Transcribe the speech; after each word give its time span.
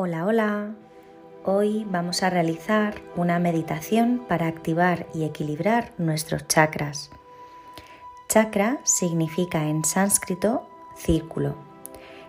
Hola, 0.00 0.26
hola. 0.26 0.76
Hoy 1.44 1.84
vamos 1.90 2.22
a 2.22 2.30
realizar 2.30 3.02
una 3.16 3.40
meditación 3.40 4.24
para 4.28 4.46
activar 4.46 5.08
y 5.12 5.24
equilibrar 5.24 5.90
nuestros 5.98 6.46
chakras. 6.46 7.10
Chakra 8.28 8.78
significa 8.84 9.66
en 9.68 9.84
sánscrito 9.84 10.68
círculo. 10.94 11.56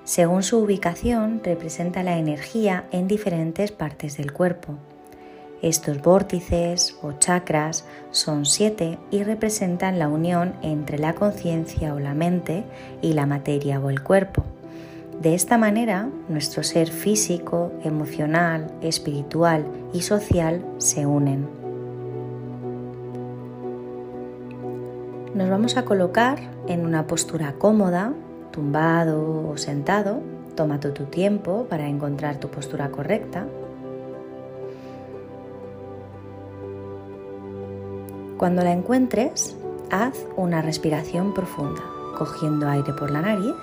Según 0.04 0.42
su 0.42 0.58
ubicación, 0.58 1.42
representa 1.44 2.02
la 2.02 2.18
energía 2.18 2.86
en 2.92 3.08
diferentes 3.08 3.72
partes 3.72 4.18
del 4.18 4.34
cuerpo. 4.34 4.74
Estos 5.62 6.02
vórtices 6.02 6.98
o 7.04 7.12
chakras 7.20 7.86
son 8.10 8.48
siete 8.48 8.98
y 9.12 9.22
representan 9.22 10.00
la 10.00 10.08
unión 10.08 10.56
entre 10.64 10.98
la 10.98 11.14
conciencia 11.14 11.94
o 11.94 12.00
la 12.00 12.16
mente 12.16 12.64
y 13.04 13.14
la 13.14 13.28
materia 13.28 13.80
o 13.80 13.92
el 13.92 14.02
cuerpo. 14.02 14.44
De 15.20 15.36
esta 15.36 15.58
manera, 15.58 16.08
nuestro 16.30 16.64
ser 16.64 16.90
físico, 16.90 17.74
emocional, 17.84 18.72
espiritual 18.82 19.66
y 19.92 20.00
social 20.00 20.64
se 20.78 21.06
unen. 21.06 21.46
Nos 25.36 25.50
vamos 25.50 25.76
a 25.76 25.84
colocar 25.84 26.40
en 26.68 26.86
una 26.86 27.06
postura 27.06 27.56
cómoda, 27.58 28.14
tumbado 28.52 29.50
o 29.50 29.58
sentado. 29.58 30.22
Toma 30.56 30.80
tu 30.80 30.92
tiempo 30.92 31.66
para 31.70 31.90
encontrar 31.90 32.38
tu 32.38 32.48
postura 32.48 32.90
correcta. 32.90 33.46
Cuando 38.38 38.64
la 38.64 38.72
encuentres, 38.72 39.58
haz 39.92 40.18
una 40.38 40.62
respiración 40.62 41.34
profunda, 41.34 41.82
cogiendo 42.18 42.70
aire 42.70 42.94
por 42.94 43.12
la 43.12 43.20
nariz 43.20 43.54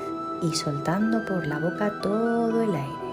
y 0.43 0.55
soltando 0.55 1.25
por 1.25 1.47
la 1.47 1.59
boca 1.59 2.01
todo 2.01 2.63
el 2.63 2.75
aire. 2.75 3.07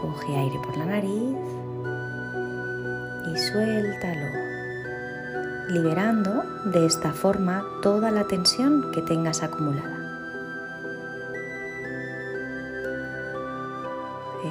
Coge 0.00 0.36
aire 0.36 0.58
por 0.64 0.76
la 0.76 0.86
nariz 0.86 1.36
y 3.26 3.38
suéltalo, 3.38 4.26
liberando 5.68 6.42
de 6.66 6.86
esta 6.86 7.12
forma 7.12 7.64
toda 7.82 8.10
la 8.10 8.24
tensión 8.24 8.90
que 8.92 9.02
tengas 9.02 9.42
acumulada. 9.42 9.98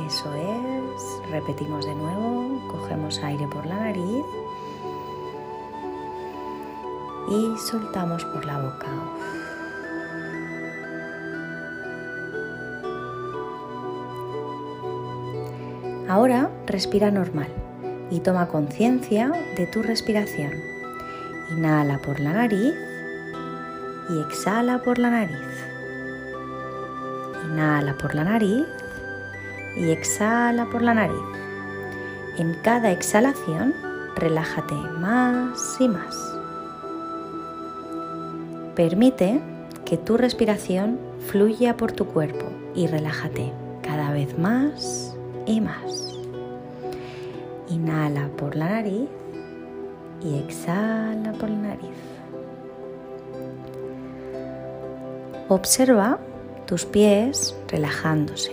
Eso 0.08 0.33
es, 0.36 1.31
repetimos 1.31 1.86
de 1.86 1.95
nuevo, 1.95 2.61
cogemos 2.72 3.20
aire 3.23 3.48
por 3.48 3.66
la 3.66 3.76
nariz 3.76 4.26
y 7.30 7.58
soltamos 7.58 8.23
por 8.26 8.45
la 8.45 8.59
boca. 8.59 8.88
Ahora 16.09 16.49
respira 16.65 17.11
normal 17.11 17.49
y 18.09 18.19
toma 18.21 18.47
conciencia 18.47 19.31
de 19.55 19.67
tu 19.67 19.83
respiración. 19.83 20.52
Inhala 21.52 21.99
por 21.99 22.19
la 22.19 22.33
nariz 22.33 22.73
y 24.09 24.19
exhala 24.19 24.81
por 24.81 24.97
la 24.97 25.11
nariz. 25.11 25.37
Inhala 27.45 27.95
por 27.99 28.15
la 28.15 28.23
nariz 28.23 28.65
y 29.77 29.91
exhala 29.91 30.65
por 30.71 30.81
la 30.81 30.95
nariz. 30.95 31.21
En 32.39 32.55
cada 32.63 32.89
exhalación, 32.89 33.75
relájate 34.15 34.73
más 34.73 35.77
y 35.80 35.87
más. 35.89 36.15
Permite 38.75 39.39
que 39.85 39.97
tu 39.97 40.17
respiración 40.17 40.99
fluya 41.27 41.77
por 41.77 41.91
tu 41.91 42.07
cuerpo 42.07 42.47
y 42.73 42.87
relájate 42.87 43.53
cada 43.83 44.11
vez 44.11 44.39
más 44.39 45.19
y 45.50 45.61
más. 45.61 46.16
Inhala 47.69 48.30
por 48.38 48.55
la 48.55 48.69
nariz 48.69 49.09
y 50.22 50.38
exhala 50.38 51.33
por 51.33 51.49
la 51.49 51.58
nariz. 51.58 51.98
Observa 55.48 56.20
tus 56.67 56.86
pies 56.86 57.55
relajándose, 57.67 58.52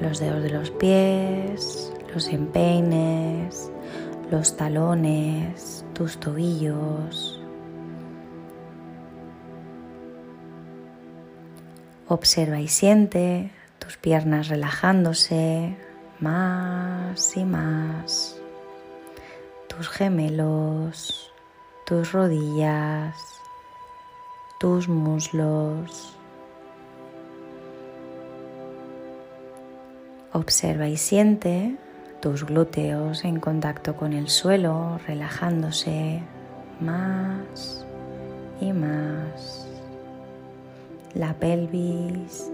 los 0.00 0.20
dedos 0.20 0.44
de 0.44 0.50
los 0.50 0.70
pies, 0.70 1.92
los 2.14 2.28
empeines, 2.28 3.72
los 4.30 4.56
talones, 4.56 5.84
tus 5.92 6.18
tobillos. 6.20 7.40
Observa 12.06 12.60
y 12.60 12.68
siente 12.68 13.50
tus 13.90 13.96
piernas 13.96 14.46
relajándose 14.46 15.76
más 16.20 17.36
y 17.36 17.44
más, 17.44 18.40
tus 19.66 19.88
gemelos, 19.88 21.32
tus 21.86 22.12
rodillas, 22.12 23.16
tus 24.60 24.88
muslos. 24.88 26.16
Observa 30.34 30.86
y 30.86 30.96
siente 30.96 31.74
tus 32.22 32.46
glúteos 32.46 33.24
en 33.24 33.40
contacto 33.40 33.96
con 33.96 34.12
el 34.12 34.28
suelo, 34.28 35.00
relajándose 35.08 36.22
más 36.80 37.84
y 38.60 38.72
más. 38.72 39.66
La 41.12 41.34
pelvis, 41.34 42.52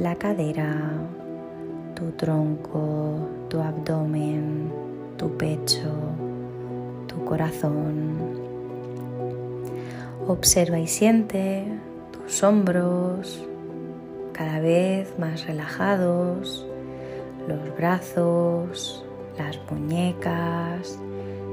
la 0.00 0.14
cadera, 0.14 0.74
tu 1.94 2.10
tronco, 2.12 3.28
tu 3.50 3.60
abdomen, 3.60 4.72
tu 5.18 5.28
pecho, 5.36 5.92
tu 7.06 7.22
corazón. 7.26 8.16
Observa 10.26 10.78
y 10.78 10.86
siente 10.86 11.66
tus 12.12 12.42
hombros 12.42 13.46
cada 14.32 14.58
vez 14.60 15.18
más 15.18 15.44
relajados, 15.46 16.66
los 17.46 17.76
brazos, 17.76 19.04
las 19.36 19.58
muñecas 19.70 20.98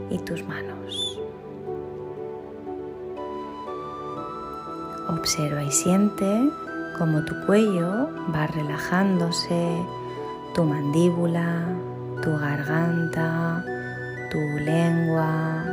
y 0.10 0.20
tus 0.20 0.42
manos. 0.48 1.20
Observa 5.10 5.64
y 5.64 5.72
siente 5.72 6.50
cómo 6.98 7.22
tu 7.24 7.36
cuello 7.46 8.10
va 8.34 8.48
relajándose, 8.48 9.86
tu 10.54 10.64
mandíbula, 10.64 11.66
tu 12.22 12.36
garganta, 12.38 13.64
tu 14.32 14.40
lengua, 14.64 15.64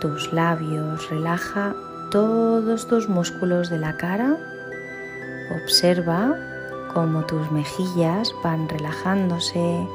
tus 0.00 0.32
labios. 0.32 1.08
Relaja 1.10 1.74
todos 2.10 2.86
tus 2.88 3.08
músculos 3.08 3.70
de 3.70 3.78
la 3.78 3.96
cara. 3.96 4.36
Observa 5.62 6.34
cómo 6.92 7.24
tus 7.24 7.50
mejillas 7.50 8.34
van 8.42 8.68
relajándose, 8.68 9.86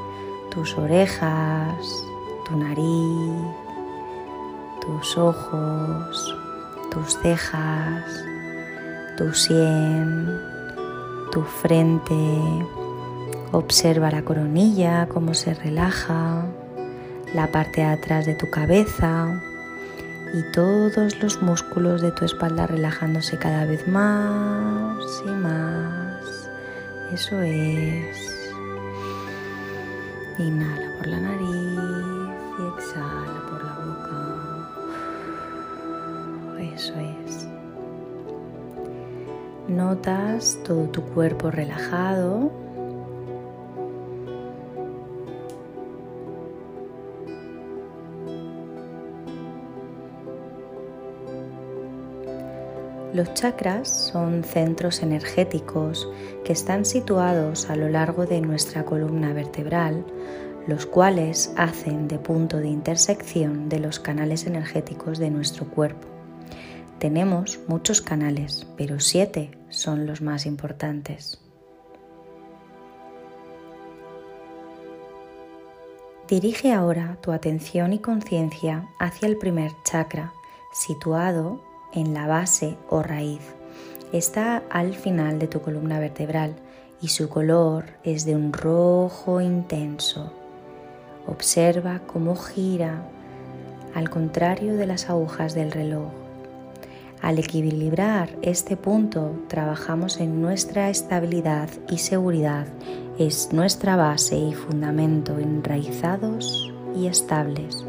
tus 0.50 0.78
orejas, 0.78 2.06
tu 2.46 2.58
nariz, 2.58 3.34
tus 4.82 5.18
ojos, 5.18 6.36
tus 6.92 7.18
cejas, 7.18 8.24
tu 9.18 9.34
sien, 9.34 10.40
tu 11.32 11.42
frente. 11.42 12.16
Observa 13.52 14.12
la 14.12 14.22
coronilla, 14.24 15.08
cómo 15.08 15.34
se 15.34 15.54
relaja, 15.54 16.46
la 17.34 17.52
parte 17.52 17.82
de 17.82 17.88
atrás 17.88 18.26
de 18.26 18.36
tu 18.36 18.50
cabeza 18.50 19.42
y 20.34 20.52
todos 20.52 21.22
los 21.22 21.42
músculos 21.42 22.02
de 22.02 22.12
tu 22.12 22.26
espalda 22.26 22.68
relajándose 22.68 23.38
cada 23.38 23.66
vez 23.66 23.88
más 23.88 25.24
y 25.26 25.30
más. 25.30 26.50
Eso 27.12 27.42
es. 27.42 28.54
Inhala 30.38 30.98
por 30.98 31.08
la 31.08 31.20
nariz 31.20 31.80
y 32.60 32.68
exhala 32.76 33.42
por 33.50 33.64
la 33.64 33.74
boca. 33.80 34.20
Eso 36.60 36.94
es. 37.00 37.47
Notas 39.68 40.58
todo 40.64 40.84
tu 40.86 41.02
cuerpo 41.02 41.52
relajado. 41.52 42.50
Los 53.14 53.34
chakras 53.34 53.90
son 53.90 54.46
centros 54.46 55.04
energéticos 55.04 56.10
que 56.46 56.54
están 56.54 56.86
situados 56.86 57.70
a 57.70 57.76
lo 57.76 57.90
largo 57.90 58.26
de 58.26 58.40
nuestra 58.40 58.86
columna 58.86 59.34
vertebral, 59.34 60.06
los 60.66 60.86
cuales 60.86 61.52
hacen 61.58 62.08
de 62.08 62.20
punto 62.20 62.58
de 62.58 62.70
intersección 62.70 63.68
de 63.68 63.80
los 63.80 64.00
canales 64.00 64.48
energéticos 64.48 65.18
de 65.18 65.30
nuestro 65.30 65.66
cuerpo. 65.66 66.08
Tenemos 67.00 67.60
muchos 67.68 68.02
canales, 68.02 68.66
pero 68.76 69.00
siete 69.00 69.57
son 69.70 70.06
los 70.06 70.22
más 70.22 70.46
importantes. 70.46 71.40
Dirige 76.28 76.74
ahora 76.74 77.18
tu 77.22 77.32
atención 77.32 77.94
y 77.94 78.00
conciencia 78.00 78.90
hacia 79.00 79.30
el 79.30 79.38
primer 79.38 79.72
chakra, 79.86 80.34
situado 80.74 81.62
en 81.94 82.14
la 82.14 82.28
base 82.28 82.76
o 82.90 83.02
raíz. 83.02 83.42
Está 84.12 84.64
al 84.70 84.94
final 84.94 85.40
de 85.40 85.48
tu 85.48 85.62
columna 85.62 86.00
vertebral 86.00 86.56
y 87.02 87.10
su 87.10 87.30
color 87.30 87.86
es 88.04 88.26
de 88.26 88.36
un 88.36 88.52
rojo 88.52 89.40
intenso. 89.40 90.34
Observa 91.28 92.02
cómo 92.08 92.36
gira 92.36 93.04
al 93.94 94.10
contrario 94.10 94.76
de 94.76 94.86
las 94.86 95.10
agujas 95.10 95.54
del 95.54 95.72
reloj. 95.72 96.27
Al 97.22 97.40
equilibrar 97.40 98.30
este 98.44 98.78
punto, 98.78 99.32
trabajamos 99.48 100.20
en 100.20 100.42
nuestra 100.42 100.90
estabilidad 100.90 101.68
y 101.90 101.98
seguridad. 101.98 102.68
Es 103.18 103.52
nuestra 103.52 103.96
base 103.96 104.38
y 104.38 104.54
fundamento 104.54 105.40
enraizados 105.40 106.72
y 106.96 107.08
estables. 107.08 107.84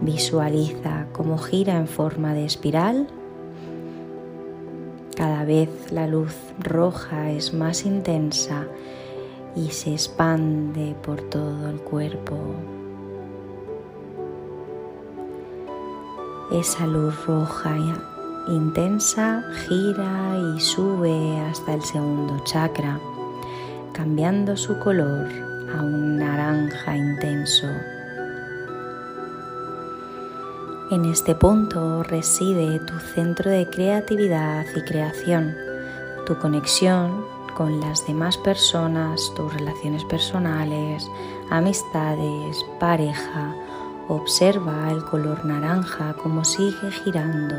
Visualiza 0.00 1.06
cómo 1.12 1.36
gira 1.36 1.76
en 1.76 1.86
forma 1.86 2.32
de 2.32 2.46
espiral. 2.46 3.06
Cada 5.14 5.44
vez 5.44 5.68
la 5.92 6.06
luz 6.06 6.34
roja 6.58 7.30
es 7.30 7.52
más 7.52 7.84
intensa 7.84 8.66
y 9.54 9.70
se 9.72 9.92
expande 9.92 10.94
por 11.02 11.20
todo 11.20 11.68
el 11.68 11.80
cuerpo. 11.80 12.36
Esa 16.50 16.86
luz 16.86 17.26
roja 17.26 17.76
intensa 18.48 19.42
gira 19.66 20.36
y 20.36 20.60
sube 20.60 21.40
hasta 21.40 21.74
el 21.74 21.82
segundo 21.82 22.42
chakra, 22.44 22.98
cambiando 23.92 24.56
su 24.56 24.78
color 24.78 25.28
a 25.76 25.82
un 25.82 26.18
naranja 26.18 26.96
intenso. 26.96 27.66
En 30.90 31.04
este 31.04 31.34
punto 31.34 32.02
reside 32.02 32.80
tu 32.80 32.98
centro 33.14 33.50
de 33.50 33.68
creatividad 33.68 34.64
y 34.74 34.80
creación, 34.80 35.54
tu 36.24 36.38
conexión 36.38 37.24
con 37.54 37.80
las 37.80 38.06
demás 38.06 38.38
personas, 38.38 39.32
tus 39.34 39.52
relaciones 39.52 40.04
personales, 40.04 41.06
amistades, 41.50 42.64
pareja, 42.80 43.54
Observa 44.10 44.90
el 44.90 45.04
color 45.04 45.44
naranja 45.44 46.14
como 46.14 46.42
sigue 46.42 46.90
girando 46.90 47.54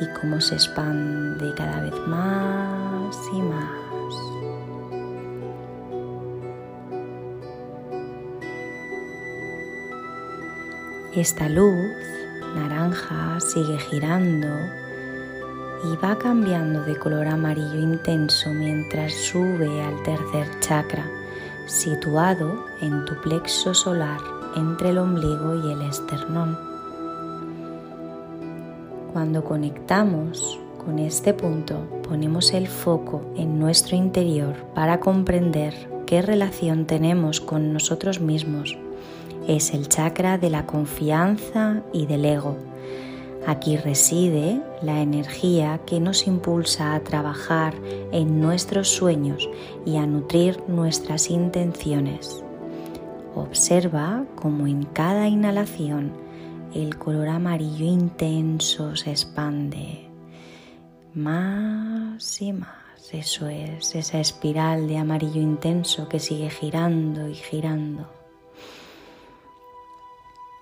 y 0.00 0.06
cómo 0.20 0.40
se 0.40 0.54
expande 0.54 1.52
cada 1.56 1.80
vez 1.80 1.94
más 2.06 3.16
y 3.32 3.42
más. 3.42 3.82
Esta 11.16 11.48
luz 11.48 11.74
naranja 12.54 13.40
sigue 13.40 13.76
girando 13.78 14.46
y 15.82 15.96
va 15.96 16.16
cambiando 16.16 16.84
de 16.84 16.96
color 16.96 17.26
amarillo 17.26 17.80
intenso 17.80 18.50
mientras 18.50 19.12
sube 19.14 19.82
al 19.82 20.00
tercer 20.04 20.46
chakra, 20.60 21.04
situado 21.66 22.66
en 22.80 23.04
tu 23.04 23.20
plexo 23.20 23.74
solar 23.74 24.41
entre 24.56 24.90
el 24.90 24.98
ombligo 24.98 25.66
y 25.66 25.72
el 25.72 25.82
esternón. 25.82 26.58
Cuando 29.12 29.44
conectamos 29.44 30.58
con 30.84 30.98
este 30.98 31.34
punto, 31.34 31.86
ponemos 32.08 32.52
el 32.52 32.66
foco 32.66 33.22
en 33.36 33.58
nuestro 33.58 33.96
interior 33.96 34.54
para 34.74 35.00
comprender 35.00 35.74
qué 36.06 36.22
relación 36.22 36.86
tenemos 36.86 37.40
con 37.40 37.72
nosotros 37.72 38.20
mismos. 38.20 38.76
Es 39.46 39.74
el 39.74 39.88
chakra 39.88 40.38
de 40.38 40.50
la 40.50 40.66
confianza 40.66 41.82
y 41.92 42.06
del 42.06 42.24
ego. 42.24 42.56
Aquí 43.46 43.76
reside 43.76 44.62
la 44.82 45.00
energía 45.00 45.80
que 45.84 46.00
nos 46.00 46.26
impulsa 46.26 46.94
a 46.94 47.00
trabajar 47.00 47.74
en 48.12 48.40
nuestros 48.40 48.88
sueños 48.88 49.48
y 49.84 49.96
a 49.96 50.06
nutrir 50.06 50.62
nuestras 50.68 51.28
intenciones. 51.28 52.41
Observa 53.34 54.24
cómo 54.36 54.66
en 54.66 54.84
cada 54.84 55.26
inhalación 55.26 56.12
el 56.74 56.98
color 56.98 57.28
amarillo 57.28 57.86
intenso 57.86 58.94
se 58.96 59.10
expande 59.10 60.08
más 61.14 62.40
y 62.40 62.52
más. 62.52 62.68
Eso 63.12 63.48
es, 63.48 63.94
esa 63.94 64.20
espiral 64.20 64.88
de 64.88 64.96
amarillo 64.96 65.40
intenso 65.40 66.08
que 66.08 66.18
sigue 66.18 66.48
girando 66.48 67.28
y 67.28 67.34
girando. 67.34 68.06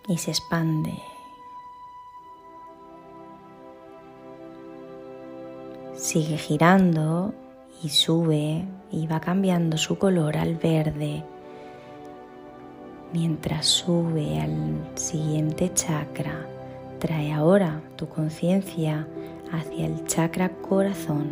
Y 0.09 0.19
se 0.19 0.31
expande. 0.33 0.93
Sigue 5.95 6.39
girando 6.39 7.35
y 7.83 7.91
sube 7.91 8.65
y 8.91 9.07
va 9.07 9.21
cambiando 9.21 9.77
su 9.77 9.99
color 9.99 10.37
al 10.37 10.57
verde 10.57 11.23
Mientras 13.13 13.67
sube 13.67 14.41
al 14.41 14.89
siguiente 14.95 15.73
chakra, 15.75 16.47
trae 17.01 17.33
ahora 17.33 17.81
tu 17.97 18.09
conciencia 18.09 19.09
hacia 19.51 19.87
el 19.87 20.05
chakra 20.07 20.51
corazón, 20.51 21.27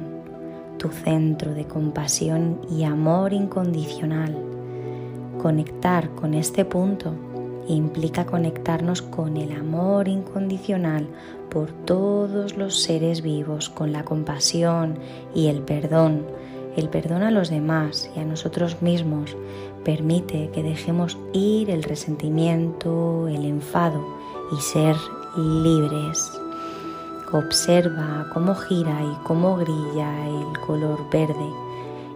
tu 0.77 0.89
centro 0.89 1.55
de 1.55 1.67
compasión 1.67 2.61
y 2.69 2.83
amor 2.83 3.33
incondicional. 3.33 4.37
Conectar 5.41 6.11
con 6.17 6.35
este 6.35 6.65
punto 6.65 7.15
implica 7.69 8.27
conectarnos 8.27 9.01
con 9.01 9.37
el 9.37 9.53
amor 9.53 10.09
incondicional 10.09 11.07
por 11.49 11.71
todos 11.71 12.57
los 12.57 12.83
seres 12.83 13.23
vivos, 13.23 13.69
con 13.69 13.93
la 13.93 14.05
compasión 14.05 14.99
y 15.33 15.47
el 15.47 15.63
perdón, 15.63 16.27
el 16.77 16.89
perdón 16.89 17.23
a 17.23 17.31
los 17.31 17.51
demás 17.51 18.11
y 18.15 18.21
a 18.21 18.25
nosotros 18.25 18.83
mismos, 18.83 19.37
Permite 19.89 20.51
que 20.53 20.63
dejemos 20.63 21.17
ir 21.33 21.71
el 21.71 21.83
resentimiento, 21.83 23.27
el 23.27 23.45
enfado 23.47 24.05
y 24.53 24.61
ser 24.61 24.95
libres. 25.35 26.31
Observa 27.33 28.27
cómo 28.35 28.55
gira 28.55 29.01
y 29.03 29.25
cómo 29.25 29.57
brilla 29.57 30.29
el 30.29 30.59
color 30.67 30.99
verde 31.11 31.51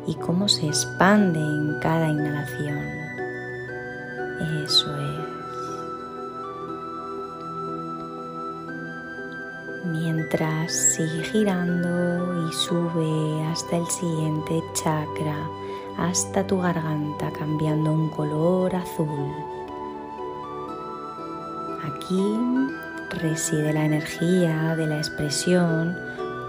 y 0.06 0.14
cómo 0.16 0.48
se 0.48 0.66
expande 0.66 1.38
en 1.38 1.78
cada 1.80 2.10
inhalación. 2.10 2.78
Eso 4.64 4.94
es. 4.94 5.41
Mientras 9.92 10.72
sigue 10.72 11.22
girando 11.22 12.48
y 12.48 12.52
sube 12.54 13.44
hasta 13.44 13.76
el 13.76 13.86
siguiente 13.88 14.64
chakra, 14.72 15.36
hasta 15.98 16.46
tu 16.46 16.58
garganta 16.62 17.30
cambiando 17.30 17.92
un 17.92 18.08
color 18.08 18.74
azul. 18.74 19.30
Aquí 21.84 22.38
reside 23.20 23.74
la 23.74 23.84
energía 23.84 24.74
de 24.76 24.86
la 24.86 24.96
expresión. 24.96 25.94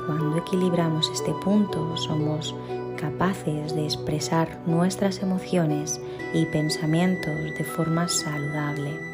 Cuando 0.07 0.37
equilibramos 0.37 1.09
este 1.11 1.33
punto 1.43 1.97
somos 1.97 2.55
capaces 2.97 3.75
de 3.75 3.83
expresar 3.83 4.57
nuestras 4.65 5.21
emociones 5.21 5.99
y 6.33 6.45
pensamientos 6.45 7.53
de 7.57 7.63
forma 7.65 8.07
saludable. 8.07 9.12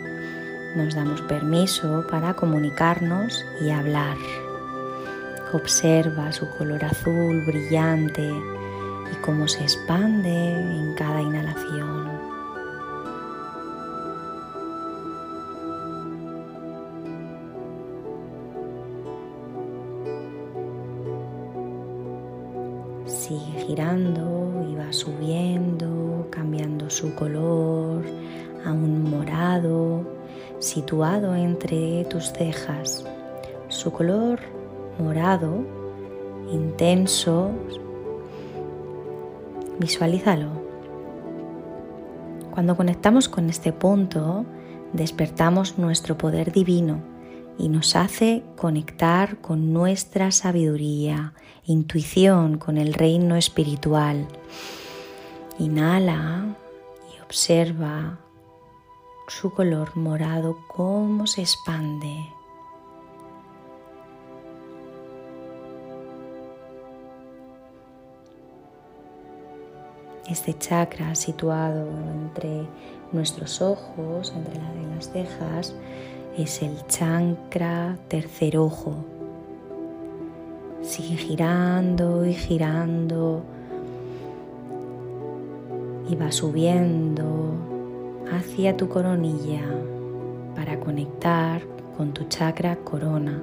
Nos 0.75 0.93
damos 0.93 1.19
permiso 1.23 2.05
para 2.11 2.35
comunicarnos 2.35 3.43
y 3.59 3.71
hablar. 3.71 4.17
Observa 5.51 6.31
su 6.31 6.47
color 6.57 6.85
azul 6.85 7.43
brillante 7.47 8.21
y 9.11 9.15
cómo 9.25 9.47
se 9.47 9.63
expande 9.63 10.29
en 10.29 10.93
cada 10.93 11.23
inhalación. 11.23 12.07
Sigue 23.07 23.65
girando 23.65 24.67
y 24.69 24.75
va 24.75 24.93
subiendo, 24.93 26.27
cambiando 26.29 26.91
su 26.91 27.15
color 27.15 28.03
a 28.63 28.71
un 28.71 29.09
morado 29.09 30.18
situado 30.59 31.35
entre 31.35 32.05
tus 32.05 32.31
cejas. 32.31 33.05
Su 33.69 33.91
color 33.91 34.39
morado 34.99 35.63
intenso 36.51 37.51
Visualízalo. 39.79 40.49
Cuando 42.51 42.75
conectamos 42.75 43.29
con 43.29 43.49
este 43.49 43.71
punto, 43.71 44.45
despertamos 44.91 45.77
nuestro 45.77 46.17
poder 46.17 46.51
divino 46.51 47.01
y 47.57 47.69
nos 47.69 47.95
hace 47.95 48.43
conectar 48.57 49.37
con 49.37 49.71
nuestra 49.71 50.31
sabiduría, 50.31 51.33
intuición, 51.65 52.57
con 52.57 52.77
el 52.77 52.93
reino 52.93 53.37
espiritual. 53.37 54.27
Inhala 55.59 56.57
y 57.15 57.21
observa 57.21 58.19
su 59.29 59.51
color 59.51 59.95
morado 59.95 60.57
cómo 60.67 61.27
se 61.27 61.41
expande. 61.41 62.33
Este 70.27 70.57
chakra 70.57 71.15
situado 71.15 71.87
entre 71.87 72.67
nuestros 73.11 73.61
ojos, 73.61 74.33
entre 74.35 74.55
las 74.95 75.11
cejas, 75.11 75.75
es 76.37 76.61
el 76.61 76.85
chakra 76.87 77.97
tercer 78.07 78.57
ojo. 78.57 78.95
Sigue 80.81 81.17
girando 81.17 82.25
y 82.25 82.33
girando 82.33 83.43
y 86.09 86.15
va 86.15 86.31
subiendo 86.31 87.68
hacia 88.31 88.75
tu 88.77 88.87
coronilla 88.87 89.61
para 90.55 90.79
conectar 90.79 91.61
con 91.97 92.13
tu 92.13 92.25
chakra 92.25 92.75
corona. 92.77 93.41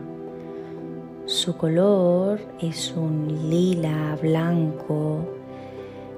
Su 1.27 1.57
color 1.57 2.41
es 2.61 2.95
un 2.97 3.51
lila 3.51 4.17
blanco. 4.23 5.27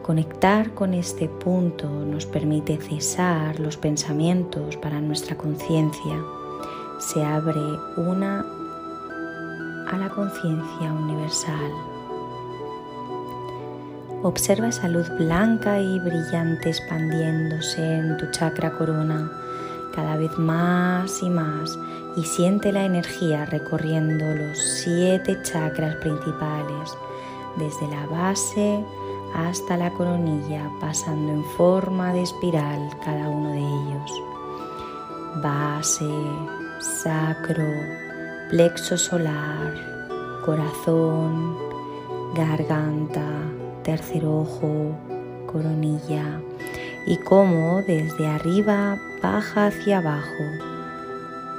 Conectar 0.03 0.75
con 0.75 0.95
este 0.95 1.29
punto 1.29 1.89
nos 1.89 2.27
permite 2.27 2.79
cesar 2.79 3.59
los 3.61 3.77
pensamientos 3.77 4.77
para 4.77 5.01
nuestra 5.01 5.37
conciencia. 5.37 6.23
Se 6.99 7.25
abre 7.25 7.61
una 7.97 8.41
a 9.91 9.97
la 9.97 10.11
conciencia 10.11 10.93
universal. 10.93 11.98
Observa 14.23 14.69
esa 14.69 14.89
luz 14.89 15.09
blanca 15.11 15.79
y 15.81 16.01
brillante 16.01 16.71
expandiéndose 16.71 17.99
en 17.99 18.17
tu 18.17 18.31
chakra 18.33 18.73
corona 18.73 19.31
cada 19.95 20.17
vez 20.17 20.37
más 20.39 21.23
y 21.23 21.31
más 21.31 21.79
y 22.17 22.25
siente 22.25 22.73
la 22.73 22.85
energía 22.85 23.45
recorriendo 23.47 24.25
los 24.35 24.59
siete 24.59 25.41
chakras 25.43 25.95
principales, 25.97 26.97
desde 27.57 27.87
la 27.89 28.07
base 28.07 28.85
hasta 29.35 29.77
la 29.77 29.91
coronilla, 29.93 30.69
pasando 30.81 31.33
en 31.33 31.45
forma 31.45 32.13
de 32.13 32.23
espiral 32.23 32.91
cada 33.05 33.29
uno 33.29 33.51
de 33.51 33.61
ellos. 33.61 34.13
Base, 35.43 36.11
sacro, 36.81 37.69
plexo 38.51 38.97
solar, 38.97 39.75
corazón, 40.45 41.57
garganta, 42.35 42.88
tercer 43.89 44.27
ojo, 44.27 44.95
coronilla 45.51 46.43
y 47.07 47.17
cómo 47.17 47.81
desde 47.87 48.27
arriba 48.27 48.99
baja 49.23 49.69
hacia 49.69 49.97
abajo, 49.97 50.45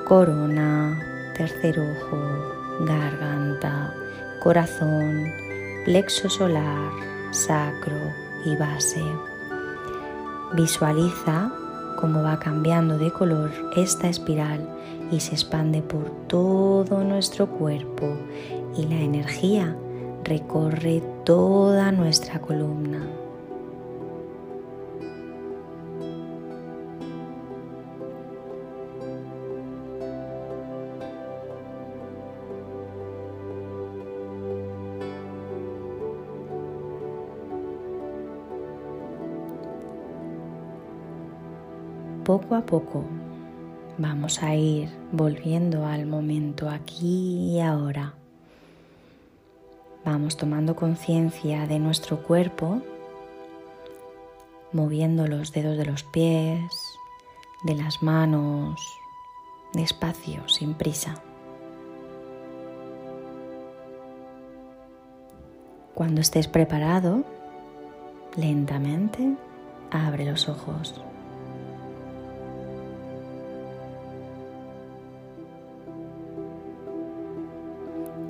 corona, 0.07 0.99
tercer 1.35 1.79
ojo, 1.79 2.85
garganta, 2.85 3.95
corazón, 4.43 5.23
plexo 5.85 6.29
solar, 6.29 6.91
sacro 7.31 7.97
y 8.45 8.55
base. 8.57 9.03
Visualiza 10.53 11.51
cómo 11.99 12.21
va 12.21 12.37
cambiando 12.37 12.99
de 12.99 13.11
color 13.11 13.49
esta 13.75 14.07
espiral 14.07 14.69
y 15.09 15.19
se 15.19 15.31
expande 15.31 15.81
por 15.81 16.11
todo 16.27 17.03
nuestro 17.03 17.47
cuerpo 17.47 18.05
y 18.77 18.85
la 18.85 18.99
energía 18.99 19.75
recorre 20.23 21.01
toda 21.29 21.91
nuestra 21.91 22.41
columna. 22.41 23.07
Poco 42.25 42.55
a 42.55 42.65
poco 42.65 43.05
vamos 43.99 44.41
a 44.41 44.55
ir 44.55 44.89
volviendo 45.11 45.85
al 45.85 46.07
momento 46.07 46.67
aquí 46.67 47.51
y 47.51 47.59
ahora. 47.59 48.18
Vamos 50.05 50.37
tomando 50.37 50.75
conciencia 50.75 51.67
de 51.67 51.77
nuestro 51.77 52.23
cuerpo, 52.23 52.81
moviendo 54.71 55.27
los 55.27 55.51
dedos 55.51 55.77
de 55.77 55.85
los 55.85 56.03
pies, 56.03 56.97
de 57.63 57.75
las 57.75 58.01
manos, 58.01 58.79
despacio, 59.73 60.47
sin 60.47 60.73
prisa. 60.73 61.15
Cuando 65.93 66.21
estés 66.21 66.47
preparado, 66.47 67.25
lentamente 68.37 69.35
abre 69.91 70.25
los 70.25 70.47
ojos. 70.47 71.01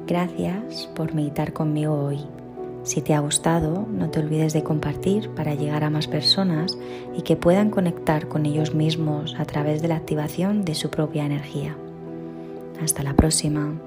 Gracias 0.09 0.89
por 0.95 1.13
meditar 1.13 1.53
conmigo 1.53 1.93
hoy. 1.93 2.17
Si 2.81 2.99
te 2.99 3.13
ha 3.13 3.19
gustado, 3.19 3.85
no 3.87 4.09
te 4.09 4.19
olvides 4.19 4.53
de 4.53 4.63
compartir 4.63 5.29
para 5.35 5.53
llegar 5.53 5.83
a 5.83 5.91
más 5.91 6.07
personas 6.07 6.79
y 7.15 7.21
que 7.21 7.35
puedan 7.35 7.69
conectar 7.69 8.27
con 8.27 8.47
ellos 8.47 8.73
mismos 8.73 9.35
a 9.37 9.45
través 9.45 9.83
de 9.83 9.87
la 9.87 9.97
activación 9.97 10.65
de 10.65 10.73
su 10.73 10.89
propia 10.89 11.27
energía. 11.27 11.77
Hasta 12.81 13.03
la 13.03 13.13
próxima. 13.13 13.79